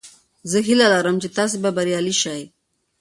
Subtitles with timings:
[0.51, 2.41] زه هیله لرم چې تاسې به بریالي شئ.